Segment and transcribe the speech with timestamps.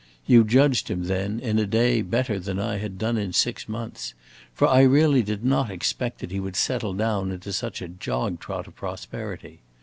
[0.25, 4.15] You judged him, then, in a day better than I had done in six months,
[4.51, 8.39] for I really did not expect that he would settle down into such a jog
[8.39, 9.59] trot of prosperity.